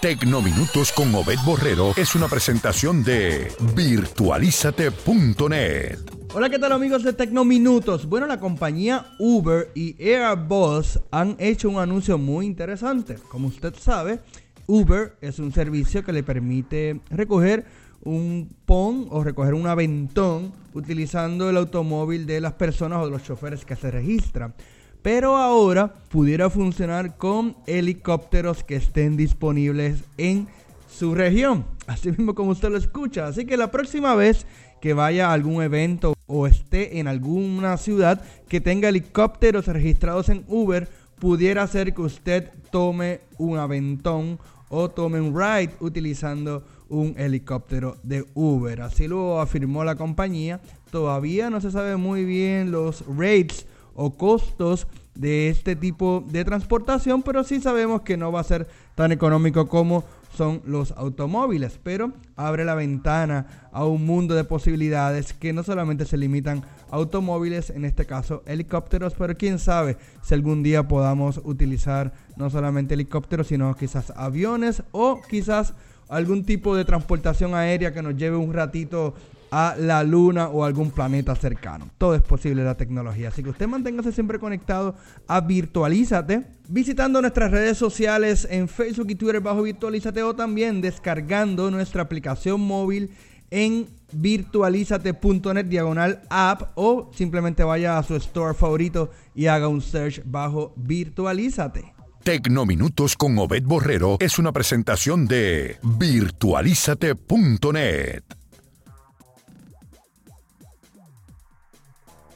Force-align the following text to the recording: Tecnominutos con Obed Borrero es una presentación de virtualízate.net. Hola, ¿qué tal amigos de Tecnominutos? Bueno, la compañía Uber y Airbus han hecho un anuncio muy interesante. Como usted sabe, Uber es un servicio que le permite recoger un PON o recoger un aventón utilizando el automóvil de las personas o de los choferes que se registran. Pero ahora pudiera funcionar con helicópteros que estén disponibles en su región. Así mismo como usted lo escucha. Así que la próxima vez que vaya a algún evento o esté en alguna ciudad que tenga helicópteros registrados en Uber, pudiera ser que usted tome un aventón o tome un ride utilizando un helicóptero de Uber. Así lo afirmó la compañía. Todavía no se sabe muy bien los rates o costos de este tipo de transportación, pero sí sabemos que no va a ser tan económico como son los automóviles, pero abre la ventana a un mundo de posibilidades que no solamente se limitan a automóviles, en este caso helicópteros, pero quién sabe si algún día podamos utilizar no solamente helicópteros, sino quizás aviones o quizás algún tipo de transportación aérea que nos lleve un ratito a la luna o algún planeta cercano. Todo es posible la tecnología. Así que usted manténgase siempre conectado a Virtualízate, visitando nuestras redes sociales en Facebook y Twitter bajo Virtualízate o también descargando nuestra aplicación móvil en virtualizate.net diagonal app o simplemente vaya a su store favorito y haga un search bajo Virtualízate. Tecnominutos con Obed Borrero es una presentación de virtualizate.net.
Tecnominutos 0.00 0.92
con 0.92 1.12
Obed 1.12 1.40
Borrero 1.44 1.92
es 1.96 2.14
una 2.14 2.28
presentación 2.28 3.02
de 3.02 3.50
virtualízate.net. 3.74 5.98
Hola, 6.32 6.48
¿qué 6.48 6.60
tal 6.60 6.70
amigos 6.70 7.02
de 7.02 7.12
Tecnominutos? 7.12 8.06
Bueno, 8.06 8.28
la 8.28 8.38
compañía 8.38 9.06
Uber 9.18 9.72
y 9.74 10.00
Airbus 10.00 11.00
han 11.10 11.34
hecho 11.40 11.68
un 11.68 11.80
anuncio 11.80 12.16
muy 12.16 12.46
interesante. 12.46 13.16
Como 13.28 13.48
usted 13.48 13.74
sabe, 13.74 14.20
Uber 14.68 15.16
es 15.20 15.40
un 15.40 15.52
servicio 15.52 16.04
que 16.04 16.12
le 16.12 16.22
permite 16.22 17.00
recoger 17.10 17.66
un 18.04 18.54
PON 18.66 19.08
o 19.10 19.24
recoger 19.24 19.54
un 19.54 19.66
aventón 19.66 20.52
utilizando 20.74 21.50
el 21.50 21.56
automóvil 21.56 22.24
de 22.24 22.40
las 22.40 22.52
personas 22.52 23.00
o 23.00 23.06
de 23.06 23.10
los 23.10 23.24
choferes 23.24 23.64
que 23.64 23.74
se 23.74 23.90
registran. 23.90 24.54
Pero 25.10 25.38
ahora 25.38 25.94
pudiera 26.10 26.50
funcionar 26.50 27.16
con 27.16 27.56
helicópteros 27.66 28.62
que 28.62 28.76
estén 28.76 29.16
disponibles 29.16 30.04
en 30.18 30.46
su 30.86 31.14
región. 31.14 31.64
Así 31.86 32.10
mismo 32.10 32.34
como 32.34 32.50
usted 32.50 32.68
lo 32.68 32.76
escucha. 32.76 33.26
Así 33.26 33.46
que 33.46 33.56
la 33.56 33.70
próxima 33.70 34.14
vez 34.14 34.44
que 34.82 34.92
vaya 34.92 35.30
a 35.30 35.32
algún 35.32 35.62
evento 35.62 36.12
o 36.26 36.46
esté 36.46 36.98
en 36.98 37.08
alguna 37.08 37.78
ciudad 37.78 38.20
que 38.48 38.60
tenga 38.60 38.90
helicópteros 38.90 39.66
registrados 39.68 40.28
en 40.28 40.44
Uber, 40.46 40.90
pudiera 41.18 41.66
ser 41.68 41.94
que 41.94 42.02
usted 42.02 42.50
tome 42.70 43.20
un 43.38 43.56
aventón 43.56 44.38
o 44.68 44.90
tome 44.90 45.22
un 45.22 45.34
ride 45.34 45.72
utilizando 45.80 46.64
un 46.90 47.14
helicóptero 47.16 47.96
de 48.02 48.26
Uber. 48.34 48.82
Así 48.82 49.08
lo 49.08 49.40
afirmó 49.40 49.84
la 49.84 49.94
compañía. 49.94 50.60
Todavía 50.90 51.48
no 51.48 51.62
se 51.62 51.70
sabe 51.70 51.96
muy 51.96 52.26
bien 52.26 52.70
los 52.70 53.04
rates 53.06 53.66
o 54.00 54.16
costos 54.16 54.86
de 55.16 55.48
este 55.48 55.74
tipo 55.74 56.24
de 56.30 56.44
transportación, 56.44 57.22
pero 57.22 57.42
sí 57.42 57.60
sabemos 57.60 58.02
que 58.02 58.16
no 58.16 58.30
va 58.30 58.38
a 58.38 58.44
ser 58.44 58.68
tan 58.94 59.10
económico 59.10 59.68
como 59.68 60.04
son 60.36 60.62
los 60.64 60.92
automóviles, 60.92 61.80
pero 61.82 62.12
abre 62.36 62.64
la 62.64 62.76
ventana 62.76 63.68
a 63.72 63.84
un 63.84 64.06
mundo 64.06 64.36
de 64.36 64.44
posibilidades 64.44 65.32
que 65.32 65.52
no 65.52 65.64
solamente 65.64 66.04
se 66.04 66.16
limitan 66.16 66.62
a 66.92 66.96
automóviles, 66.96 67.70
en 67.70 67.84
este 67.84 68.06
caso 68.06 68.44
helicópteros, 68.46 69.14
pero 69.18 69.36
quién 69.36 69.58
sabe 69.58 69.96
si 70.22 70.32
algún 70.32 70.62
día 70.62 70.86
podamos 70.86 71.40
utilizar 71.42 72.12
no 72.36 72.50
solamente 72.50 72.94
helicópteros, 72.94 73.48
sino 73.48 73.74
quizás 73.74 74.12
aviones 74.14 74.84
o 74.92 75.20
quizás 75.28 75.74
algún 76.08 76.44
tipo 76.44 76.76
de 76.76 76.84
transportación 76.84 77.56
aérea 77.56 77.92
que 77.92 78.02
nos 78.02 78.16
lleve 78.16 78.36
un 78.36 78.52
ratito 78.54 79.14
a 79.50 79.74
la 79.78 80.04
luna 80.04 80.48
o 80.48 80.64
algún 80.64 80.90
planeta 80.90 81.34
cercano. 81.34 81.88
Todo 81.98 82.14
es 82.14 82.22
posible 82.22 82.64
la 82.64 82.76
tecnología. 82.76 83.28
Así 83.28 83.42
que 83.42 83.50
usted 83.50 83.66
manténgase 83.66 84.12
siempre 84.12 84.38
conectado 84.38 84.94
a 85.26 85.40
Virtualízate, 85.40 86.44
visitando 86.68 87.20
nuestras 87.20 87.50
redes 87.50 87.78
sociales 87.78 88.46
en 88.50 88.68
Facebook 88.68 89.10
y 89.10 89.14
Twitter 89.14 89.40
bajo 89.40 89.62
Virtualízate 89.62 90.22
o 90.22 90.34
también 90.34 90.80
descargando 90.80 91.70
nuestra 91.70 92.02
aplicación 92.02 92.60
móvil 92.60 93.10
en 93.50 93.88
virtualizate.net 94.12 95.66
diagonal 95.66 96.22
app 96.28 96.72
o 96.74 97.10
simplemente 97.14 97.64
vaya 97.64 97.96
a 97.98 98.02
su 98.02 98.14
store 98.16 98.52
favorito 98.54 99.10
y 99.34 99.46
haga 99.46 99.68
un 99.68 99.80
search 99.80 100.20
bajo 100.24 100.74
Virtualízate. 100.76 101.94
Tecnominutos 102.24 103.16
con 103.16 103.38
Obed 103.38 103.62
Borrero 103.64 104.16
es 104.20 104.38
una 104.38 104.52
presentación 104.52 105.26
de 105.26 105.78
virtualizate.net. 105.82 108.37